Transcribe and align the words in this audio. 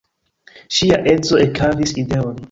Ŝia 0.77 0.97
edzo 1.11 1.37
ekhavis 1.43 1.93
ideon. 2.05 2.33